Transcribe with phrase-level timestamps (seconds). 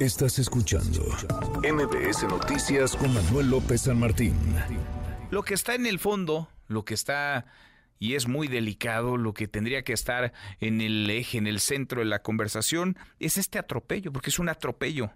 [0.00, 1.02] Estás escuchando
[1.62, 4.34] MBS Noticias con Manuel López San Martín.
[5.30, 7.44] Lo que está en el fondo, lo que está
[7.98, 11.98] y es muy delicado, lo que tendría que estar en el eje, en el centro
[11.98, 15.10] de la conversación, es este atropello, porque es un atropello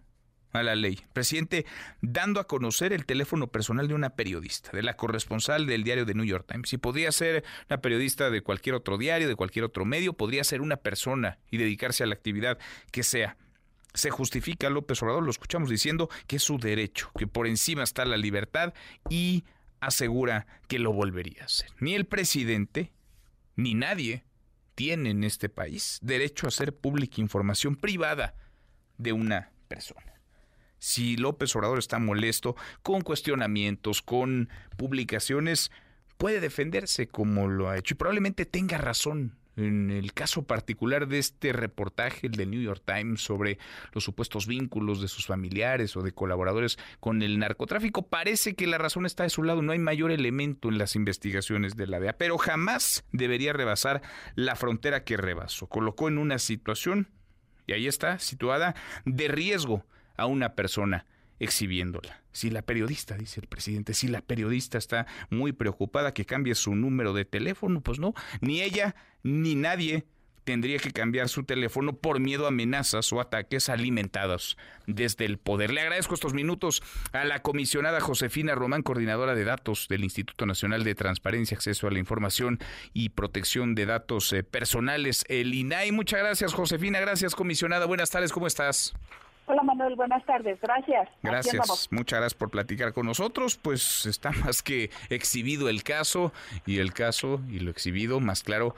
[0.52, 1.00] a la ley.
[1.14, 1.64] Presidente,
[2.02, 6.12] dando a conocer el teléfono personal de una periodista, de la corresponsal del diario de
[6.12, 6.68] New York Times.
[6.68, 10.60] Si podría ser una periodista de cualquier otro diario, de cualquier otro medio, podría ser
[10.60, 12.58] una persona y dedicarse a la actividad
[12.92, 13.38] que sea.
[13.94, 18.04] Se justifica López Obrador, lo escuchamos diciendo que es su derecho, que por encima está
[18.04, 18.74] la libertad
[19.08, 19.44] y
[19.80, 21.70] asegura que lo volvería a hacer.
[21.80, 22.92] Ni el presidente
[23.56, 24.24] ni nadie
[24.74, 28.34] tiene en este país derecho a hacer pública información privada
[28.98, 30.14] de una persona
[30.84, 35.70] si López Obrador está molesto con cuestionamientos, con publicaciones,
[36.18, 39.34] puede defenderse como lo ha hecho y probablemente tenga razón.
[39.56, 43.58] En el caso particular de este reportaje del New York Times sobre
[43.92, 48.78] los supuestos vínculos de sus familiares o de colaboradores con el narcotráfico, parece que la
[48.78, 49.62] razón está de su lado.
[49.62, 54.02] No hay mayor elemento en las investigaciones de la DEA, pero jamás debería rebasar
[54.34, 55.68] la frontera que rebasó.
[55.68, 57.08] Colocó en una situación,
[57.66, 58.74] y ahí está, situada,
[59.04, 61.06] de riesgo a una persona
[61.38, 62.22] exhibiéndola.
[62.32, 66.74] Si la periodista, dice el presidente, si la periodista está muy preocupada que cambie su
[66.74, 70.04] número de teléfono, pues no, ni ella ni nadie
[70.44, 75.72] tendría que cambiar su teléfono por miedo a amenazas o ataques alimentados desde el poder.
[75.72, 80.84] Le agradezco estos minutos a la comisionada Josefina Román, coordinadora de datos del Instituto Nacional
[80.84, 82.58] de Transparencia, Acceso a la Información
[82.92, 85.92] y Protección de Datos eh, Personales, el INAI.
[85.92, 87.00] Muchas gracias, Josefina.
[87.00, 87.86] Gracias, comisionada.
[87.86, 88.94] Buenas tardes, ¿cómo estás?
[89.46, 91.08] Hola Manuel, buenas tardes, gracias.
[91.22, 93.58] Gracias, muchas gracias por platicar con nosotros.
[93.58, 96.32] Pues está más que exhibido el caso
[96.64, 98.74] y el caso y lo exhibido más claro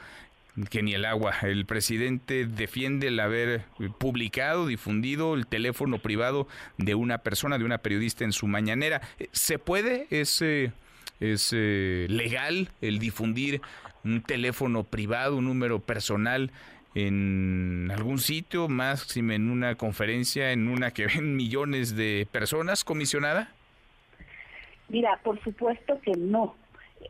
[0.70, 1.34] que ni el agua.
[1.42, 3.64] El presidente defiende el haber
[3.98, 9.03] publicado, difundido el teléfono privado de una persona, de una periodista en su mañanera.
[9.33, 10.09] ¿Se puede?
[10.11, 13.60] ¿Es, es eh, legal el difundir
[14.03, 16.50] un teléfono privado, un número personal
[16.97, 23.53] en algún sitio, más en una conferencia, en una que ven millones de personas, comisionada?
[24.89, 26.55] Mira, por supuesto que no.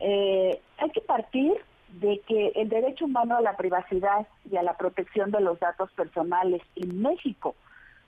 [0.01, 1.53] Eh, hay que partir
[2.01, 5.89] de que el derecho humano a la privacidad y a la protección de los datos
[5.93, 7.55] personales en México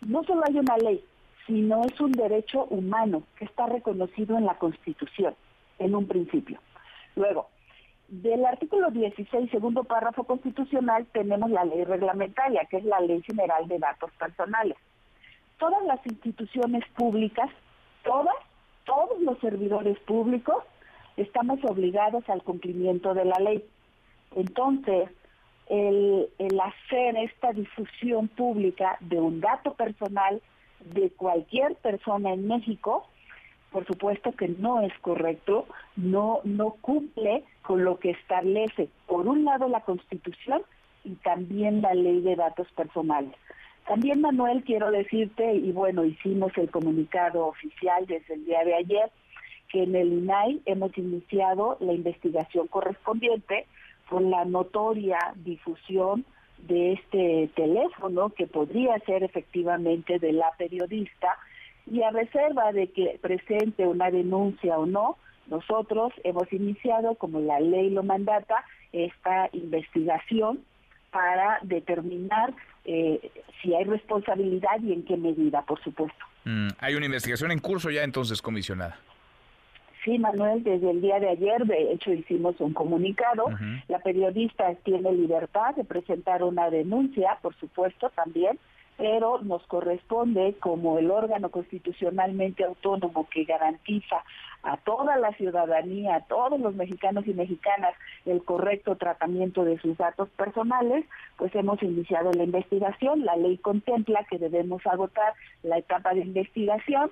[0.01, 1.01] no solo hay una ley,
[1.47, 5.33] sino es un derecho humano que está reconocido en la Constitución
[5.77, 6.59] en un principio.
[7.15, 7.49] Luego,
[8.09, 13.67] del artículo 16, segundo párrafo constitucional, tenemos la ley reglamentaria, que es la Ley General
[13.67, 14.77] de Datos Personales.
[15.59, 17.49] Todas las instituciones públicas,
[18.03, 18.35] todas,
[18.85, 20.63] todos los servidores públicos,
[21.17, 23.63] estamos obligados al cumplimiento de la ley.
[24.35, 25.09] Entonces,
[25.67, 30.41] el, el hacer esta difusión pública de un dato personal
[30.93, 33.07] de cualquier persona en México,
[33.71, 39.45] por supuesto que no es correcto, no, no cumple con lo que establece, por un
[39.45, 40.61] lado, la Constitución
[41.03, 43.35] y también la Ley de Datos Personales.
[43.87, 49.11] También, Manuel, quiero decirte, y bueno, hicimos el comunicado oficial desde el día de ayer,
[49.71, 53.65] que en el INAI hemos iniciado la investigación correspondiente
[54.09, 56.25] con la notoria difusión
[56.67, 61.37] de este teléfono que podría ser efectivamente de la periodista
[61.91, 65.17] y a reserva de que presente una denuncia o no,
[65.47, 68.63] nosotros hemos iniciado, como la ley lo mandata,
[68.93, 70.59] esta investigación
[71.11, 72.53] para determinar
[72.85, 76.25] eh, si hay responsabilidad y en qué medida, por supuesto.
[76.45, 78.97] Mm, hay una investigación en curso ya entonces, comisionada.
[80.03, 83.45] Sí, Manuel, desde el día de ayer, de hecho, hicimos un comunicado.
[83.89, 88.57] La periodista tiene libertad de presentar una denuncia, por supuesto, también
[88.99, 94.25] pero nos corresponde como el órgano constitucionalmente autónomo que garantiza
[94.61, 97.93] a toda la ciudadanía, a todos los mexicanos y mexicanas
[98.25, 101.05] el correcto tratamiento de sus datos personales,
[101.37, 103.23] pues hemos iniciado la investigación.
[103.23, 105.33] La ley contempla que debemos agotar
[105.63, 107.09] la etapa de investigación.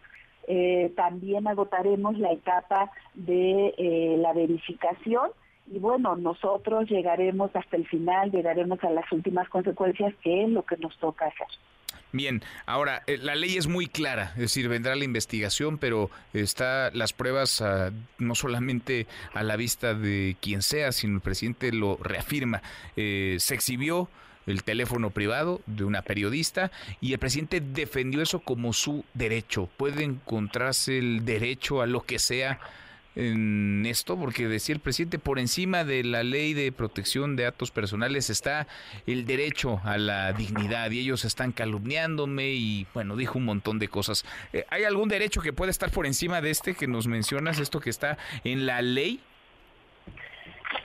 [0.50, 5.32] Eh, también agotaremos la etapa de eh, la verificación
[5.70, 10.64] y bueno, nosotros llegaremos hasta el final, llegaremos a las últimas consecuencias, que es lo
[10.64, 11.48] que nos toca hacer.
[12.14, 16.90] Bien, ahora eh, la ley es muy clara, es decir, vendrá la investigación, pero está
[16.92, 21.98] las pruebas ah, no solamente a la vista de quien sea, sino el presidente lo
[21.98, 22.62] reafirma.
[22.96, 24.08] Eh, se exhibió
[24.46, 26.72] el teléfono privado de una periodista
[27.02, 29.68] y el presidente defendió eso como su derecho.
[29.76, 32.60] Puede encontrarse el derecho a lo que sea
[33.18, 34.16] en esto?
[34.16, 38.68] Porque decía el presidente, por encima de la ley de protección de datos personales está
[39.08, 43.88] el derecho a la dignidad y ellos están calumniándome y bueno, dijo un montón de
[43.88, 44.24] cosas.
[44.54, 47.80] Eh, ¿Hay algún derecho que pueda estar por encima de este que nos mencionas, esto
[47.80, 49.20] que está en la ley?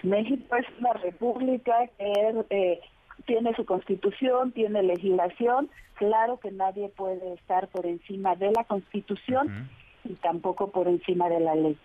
[0.03, 2.81] México es una república que eh,
[3.27, 5.69] tiene su constitución, tiene legislación.
[5.95, 9.69] Claro que nadie puede estar por encima de la constitución
[10.05, 11.77] y tampoco por encima de la ley.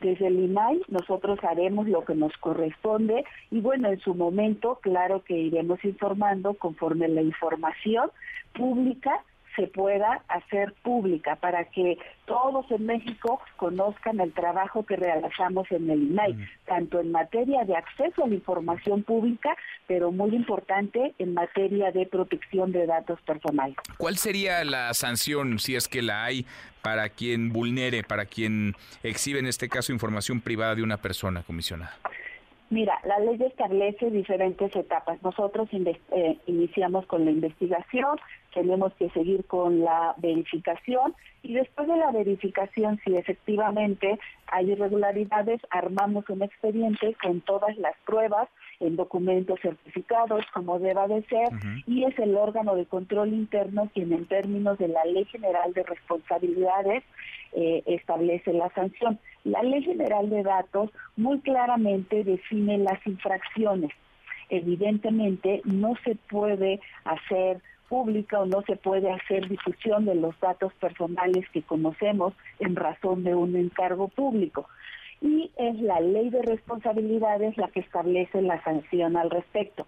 [0.00, 5.22] Desde el INAI nosotros haremos lo que nos corresponde y bueno, en su momento, claro
[5.22, 8.10] que iremos informando conforme la información
[8.54, 9.22] pública
[9.56, 15.90] se pueda hacer pública para que todos en México conozcan el trabajo que realizamos en
[15.90, 19.56] el INAI, tanto en materia de acceso a la información pública,
[19.86, 23.76] pero muy importante en materia de protección de datos personales.
[23.98, 26.46] ¿Cuál sería la sanción, si es que la hay,
[26.82, 31.96] para quien vulnere, para quien exhibe en este caso información privada de una persona, comisionada?
[32.72, 35.22] Mira, la ley establece diferentes etapas.
[35.22, 38.18] Nosotros eh, iniciamos con la investigación,
[38.52, 45.60] tenemos que seguir con la verificación y después de la verificación, si efectivamente hay irregularidades,
[45.70, 51.48] armamos un expediente con todas las pruebas en documentos certificados, como deba de ser,
[51.86, 55.82] y es el órgano de control interno quien en términos de la Ley General de
[55.82, 57.02] Responsabilidades
[57.52, 59.18] eh, establece la sanción.
[59.44, 63.90] La Ley General de Datos muy claramente define las infracciones.
[64.48, 67.60] Evidentemente no se puede hacer
[67.92, 73.22] pública o no se puede hacer difusión de los datos personales que conocemos en razón
[73.22, 74.66] de un encargo público.
[75.20, 79.86] Y es la ley de responsabilidades la que establece la sanción al respecto.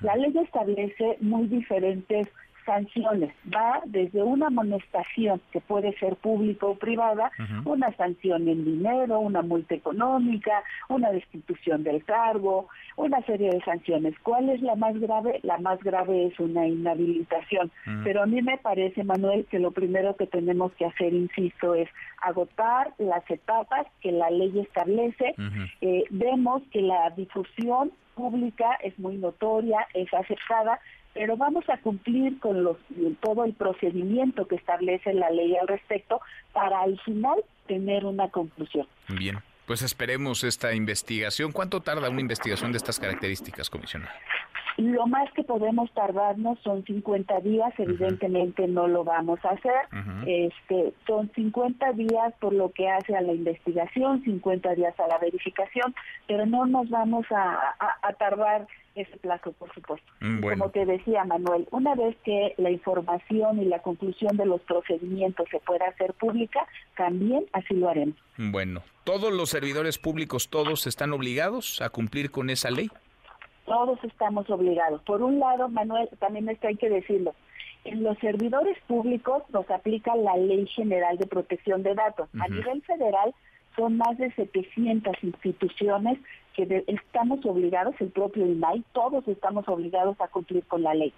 [0.00, 2.26] La ley establece muy diferentes
[2.64, 3.32] sanciones.
[3.54, 7.30] Va desde una amonestación, que puede ser pública o privada,
[7.64, 14.14] una sanción en dinero, una multa económica, una destitución del cargo, una serie de sanciones.
[14.22, 15.40] ¿Cuál es la más grave?
[15.42, 17.70] La más grave es una inhabilitación.
[18.02, 21.88] Pero a mí me parece, Manuel, que lo primero que tenemos que hacer, insisto, es
[22.22, 25.34] agotar las etapas que la ley establece.
[25.80, 30.80] Eh, vemos que la difusión pública es muy notoria, es aceptada,
[31.14, 32.76] pero vamos a cumplir con los,
[33.20, 36.20] todo el procedimiento que establece la ley al respecto
[36.52, 38.86] para al final tener una conclusión.
[39.08, 41.52] Bien, pues esperemos esta investigación.
[41.52, 44.12] ¿Cuánto tarda una investigación de estas características, comisionada?
[44.76, 49.72] Lo más que podemos tardarnos son 50 días, evidentemente no lo vamos a hacer.
[50.26, 55.18] Este, son 50 días por lo que hace a la investigación, 50 días a la
[55.18, 55.94] verificación,
[56.26, 57.76] pero no nos vamos a,
[58.18, 60.06] tardar ese plazo, por supuesto.
[60.20, 64.60] Mm, como te decía Manuel, una vez que la información y la conclusión de los
[64.62, 66.66] procedimientos se pueda hacer pública,
[66.96, 68.16] también así lo haremos.
[68.36, 72.88] Bueno, ¿todos los servidores públicos, todos están obligados a cumplir con esa ley?
[73.64, 75.02] Todos estamos obligados.
[75.02, 77.34] Por un lado, Manuel, también esto hay que decirlo,
[77.84, 82.28] en los servidores públicos nos aplica la Ley General de Protección de Datos.
[82.40, 83.34] A nivel federal
[83.76, 86.18] son más de 700 instituciones
[86.54, 91.12] que estamos obligados, el propio INAI, todos estamos obligados a cumplir con la ley.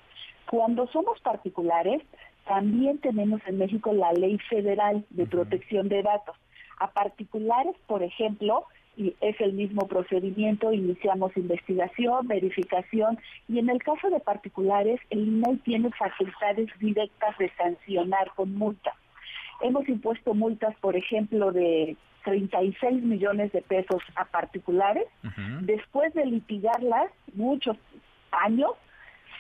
[0.51, 2.03] Cuando somos particulares,
[2.47, 6.37] también tenemos en México la Ley Federal de Protección de Datos.
[6.79, 8.65] A particulares, por ejemplo,
[8.97, 15.29] y es el mismo procedimiento, iniciamos investigación, verificación y en el caso de particulares el
[15.29, 18.95] INAI tiene facultades directas de sancionar con multa.
[19.61, 25.05] Hemos impuesto multas, por ejemplo, de 36 millones de pesos a particulares.
[25.61, 27.77] Después de litigarlas, muchos
[28.33, 28.73] años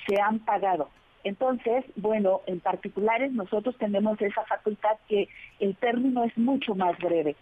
[0.07, 0.89] se han pagado.
[1.25, 7.35] Entonces, bueno, en particulares nosotros tenemos esa facultad que el término es mucho más breve.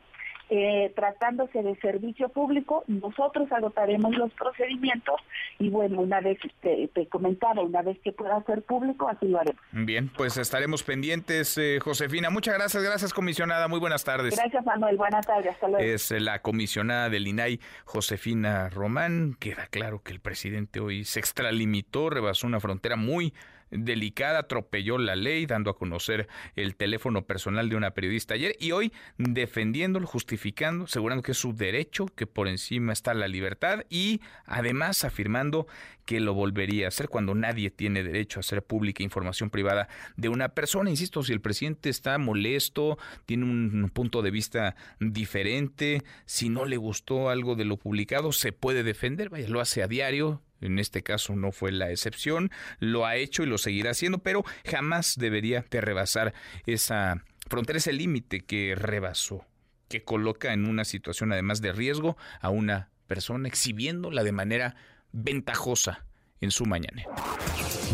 [0.51, 5.17] Eh, tratándose de servicio público, nosotros agotaremos los procedimientos
[5.59, 9.41] y bueno, una vez te, te comentaba, una vez que pueda ser público, así lo
[9.41, 9.63] haremos.
[9.73, 12.29] Bien, pues estaremos pendientes, eh, Josefina.
[12.29, 14.37] Muchas gracias, gracias comisionada, muy buenas tardes.
[14.37, 15.83] Gracias Manuel, buenas tardes, hasta luego.
[15.83, 19.37] Es la comisionada del INAI, Josefina Román.
[19.41, 23.33] Queda claro que el presidente hoy se extralimitó, rebasó una frontera muy
[23.71, 28.73] delicada, atropelló la ley, dando a conocer el teléfono personal de una periodista ayer y
[28.73, 34.21] hoy defendiéndolo, justificando, asegurando que es su derecho, que por encima está la libertad y
[34.47, 35.67] además afirmando
[36.05, 40.29] que lo volvería a hacer cuando nadie tiene derecho a hacer pública información privada de
[40.29, 40.91] una persona.
[40.91, 46.77] Insisto, si el presidente está molesto, tiene un punto de vista diferente, si no le
[46.77, 51.03] gustó algo de lo publicado, se puede defender, vaya, lo hace a diario, en este
[51.03, 55.65] caso no fue la excepción, lo ha hecho y lo seguirá haciendo, pero jamás debería
[55.71, 56.35] de rebasar
[56.67, 59.47] esa frontera, ese límite que rebasó,
[59.89, 64.77] que coloca en una situación además de riesgo a una persona exhibiéndola de manera
[65.13, 66.07] ventajosa
[66.41, 67.05] en su mañana.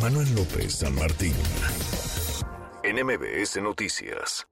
[0.01, 1.35] Manuel López San Martín.
[2.83, 4.50] NMBS Noticias.